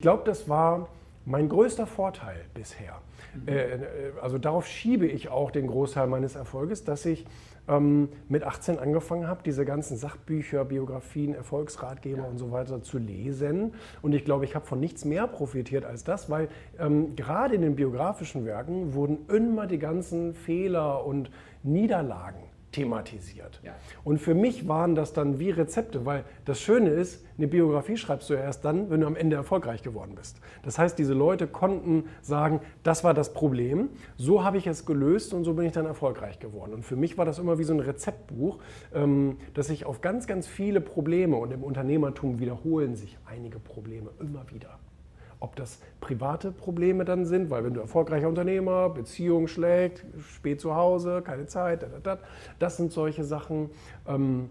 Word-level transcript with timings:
Ich 0.00 0.02
glaube, 0.02 0.22
das 0.24 0.48
war 0.48 0.88
mein 1.26 1.50
größter 1.50 1.86
Vorteil 1.86 2.46
bisher. 2.54 3.02
Mhm. 3.34 3.48
Äh, 3.48 3.74
äh, 3.74 3.80
also 4.22 4.38
darauf 4.38 4.66
schiebe 4.66 5.06
ich 5.06 5.28
auch 5.28 5.50
den 5.50 5.66
Großteil 5.66 6.06
meines 6.06 6.36
Erfolges, 6.36 6.84
dass 6.84 7.04
ich 7.04 7.26
ähm, 7.68 8.08
mit 8.26 8.42
18 8.42 8.78
angefangen 8.78 9.28
habe, 9.28 9.42
diese 9.44 9.66
ganzen 9.66 9.98
Sachbücher, 9.98 10.64
Biografien, 10.64 11.34
Erfolgsratgeber 11.34 12.22
ja. 12.22 12.28
und 12.28 12.38
so 12.38 12.50
weiter 12.50 12.82
zu 12.82 12.96
lesen. 12.96 13.74
Und 14.00 14.14
ich 14.14 14.24
glaube, 14.24 14.46
ich 14.46 14.54
habe 14.54 14.64
von 14.64 14.80
nichts 14.80 15.04
mehr 15.04 15.26
profitiert 15.26 15.84
als 15.84 16.02
das, 16.02 16.30
weil 16.30 16.48
ähm, 16.78 17.14
gerade 17.14 17.54
in 17.54 17.60
den 17.60 17.76
biografischen 17.76 18.46
Werken 18.46 18.94
wurden 18.94 19.26
immer 19.28 19.66
die 19.66 19.78
ganzen 19.78 20.32
Fehler 20.32 21.04
und 21.04 21.30
Niederlagen 21.62 22.40
thematisiert. 22.72 23.60
Ja. 23.62 23.74
Und 24.04 24.18
für 24.18 24.34
mich 24.34 24.68
waren 24.68 24.94
das 24.94 25.12
dann 25.12 25.38
wie 25.38 25.50
Rezepte, 25.50 26.06
weil 26.06 26.24
das 26.44 26.60
Schöne 26.60 26.90
ist, 26.90 27.24
eine 27.36 27.48
Biografie 27.48 27.96
schreibst 27.96 28.28
du 28.30 28.34
ja 28.34 28.40
erst 28.40 28.64
dann, 28.64 28.90
wenn 28.90 29.00
du 29.00 29.06
am 29.06 29.16
Ende 29.16 29.36
erfolgreich 29.36 29.82
geworden 29.82 30.14
bist. 30.14 30.40
Das 30.62 30.78
heißt, 30.78 30.98
diese 30.98 31.14
Leute 31.14 31.46
konnten 31.46 32.04
sagen, 32.20 32.60
das 32.82 33.02
war 33.02 33.14
das 33.14 33.32
Problem, 33.32 33.88
so 34.16 34.44
habe 34.44 34.58
ich 34.58 34.66
es 34.66 34.86
gelöst 34.86 35.32
und 35.32 35.44
so 35.44 35.54
bin 35.54 35.66
ich 35.66 35.72
dann 35.72 35.86
erfolgreich 35.86 36.38
geworden. 36.38 36.74
Und 36.74 36.84
für 36.84 36.96
mich 36.96 37.18
war 37.18 37.24
das 37.24 37.38
immer 37.38 37.58
wie 37.58 37.64
so 37.64 37.72
ein 37.72 37.80
Rezeptbuch, 37.80 38.58
ähm, 38.94 39.38
dass 39.54 39.70
ich 39.70 39.86
auf 39.86 40.00
ganz, 40.00 40.26
ganz 40.26 40.46
viele 40.46 40.80
Probleme 40.80 41.36
und 41.36 41.52
im 41.52 41.64
Unternehmertum 41.64 42.38
wiederholen 42.40 42.94
sich 42.94 43.18
einige 43.26 43.58
Probleme 43.58 44.10
immer 44.20 44.44
wieder. 44.50 44.78
Ob 45.40 45.56
das 45.56 45.78
private 46.00 46.52
Probleme 46.52 47.04
dann 47.04 47.24
sind, 47.24 47.50
weil 47.50 47.64
wenn 47.64 47.74
du 47.74 47.80
erfolgreicher 47.80 48.28
Unternehmer, 48.28 48.90
Beziehung 48.90 49.48
schlägt, 49.48 50.04
spät 50.20 50.60
zu 50.60 50.74
Hause, 50.74 51.22
keine 51.22 51.46
Zeit, 51.46 51.86
das 52.58 52.76
sind 52.76 52.92
solche 52.92 53.24
Sachen. 53.24 53.70
Ähm, 54.06 54.50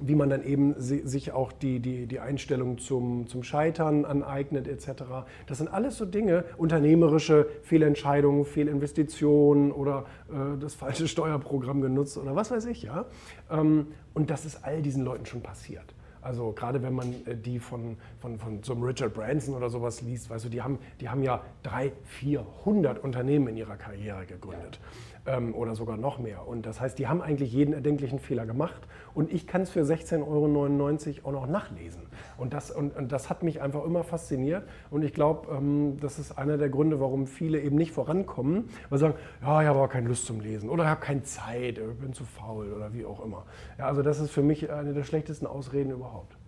wie 0.00 0.14
man 0.14 0.28
dann 0.28 0.44
eben 0.44 0.74
sich 0.78 1.32
auch 1.32 1.52
die, 1.52 1.78
die, 1.80 2.06
die 2.06 2.20
Einstellung 2.20 2.78
zum, 2.78 3.26
zum 3.26 3.42
Scheitern 3.42 4.04
aneignet 4.04 4.66
etc. 4.66 5.04
Das 5.46 5.58
sind 5.58 5.68
alles 5.68 5.96
so 5.96 6.04
Dinge, 6.04 6.44
unternehmerische 6.56 7.46
Fehlentscheidungen, 7.62 8.44
Fehlinvestitionen 8.44 9.70
oder 9.72 10.06
äh, 10.30 10.58
das 10.58 10.74
falsche 10.74 11.06
Steuerprogramm 11.06 11.80
genutzt 11.80 12.18
oder 12.18 12.34
was 12.34 12.50
weiß 12.50 12.66
ich. 12.66 12.82
ja. 12.82 13.06
Ähm, 13.50 13.88
und 14.14 14.30
das 14.30 14.44
ist 14.44 14.64
all 14.64 14.82
diesen 14.82 15.04
Leuten 15.04 15.26
schon 15.26 15.42
passiert. 15.42 15.94
Also 16.24 16.52
gerade 16.52 16.82
wenn 16.82 16.94
man 16.94 17.14
äh, 17.26 17.36
die 17.36 17.58
von, 17.58 17.98
von, 18.18 18.38
von 18.38 18.62
so 18.62 18.72
einem 18.72 18.82
Richard 18.82 19.12
Branson 19.12 19.54
oder 19.54 19.68
sowas 19.68 20.00
liest, 20.00 20.30
weißt 20.30 20.46
du, 20.46 20.48
die 20.48 20.62
haben, 20.62 20.78
die 21.00 21.08
haben 21.10 21.22
ja 21.22 21.42
300, 21.64 21.92
400 22.04 23.04
Unternehmen 23.04 23.48
in 23.48 23.58
ihrer 23.58 23.76
Karriere 23.76 24.24
gegründet. 24.24 24.80
Ja. 25.26 25.36
Ähm, 25.36 25.54
oder 25.54 25.74
sogar 25.74 25.96
noch 25.96 26.18
mehr. 26.18 26.46
Und 26.46 26.66
das 26.66 26.80
heißt, 26.80 26.98
die 26.98 27.08
haben 27.08 27.22
eigentlich 27.22 27.52
jeden 27.52 27.74
erdenklichen 27.74 28.18
Fehler 28.18 28.46
gemacht. 28.46 28.80
Und 29.14 29.32
ich 29.32 29.46
kann 29.46 29.62
es 29.62 29.70
für 29.70 29.82
16,99 29.82 30.22
Euro 30.26 31.28
auch 31.28 31.32
noch 31.32 31.46
nachlesen. 31.46 32.02
Und 32.36 32.52
das, 32.52 32.70
und, 32.70 32.96
und 32.96 33.12
das 33.12 33.30
hat 33.30 33.42
mich 33.42 33.60
einfach 33.62 33.84
immer 33.84 34.02
fasziniert. 34.02 34.64
Und 34.90 35.02
ich 35.02 35.12
glaube, 35.12 35.48
ähm, 35.54 35.98
das 36.00 36.18
ist 36.18 36.36
einer 36.36 36.56
der 36.56 36.68
Gründe, 36.68 37.00
warum 37.00 37.26
viele 37.26 37.60
eben 37.60 37.76
nicht 37.76 37.92
vorankommen, 37.92 38.68
weil 38.88 38.98
sie 38.98 39.04
sagen, 39.04 39.14
ja, 39.42 39.62
ich 39.62 39.68
habe 39.68 39.78
aber 39.78 39.88
keine 39.88 40.08
Lust 40.08 40.26
zum 40.26 40.40
Lesen 40.40 40.68
oder 40.68 40.84
ich 40.84 40.90
habe 40.90 41.00
keine 41.00 41.22
Zeit, 41.22 41.78
ich 41.78 41.98
bin 41.98 42.12
zu 42.12 42.24
faul 42.24 42.72
oder 42.72 42.92
wie 42.92 43.04
auch 43.04 43.24
immer. 43.24 43.44
Ja, 43.78 43.86
also 43.86 44.02
das 44.02 44.20
ist 44.20 44.30
für 44.30 44.42
mich 44.42 44.70
eine 44.70 44.94
der 44.94 45.04
schlechtesten 45.04 45.46
Ausreden 45.46 45.90
überhaupt. 45.90 46.13
involved. 46.14 46.43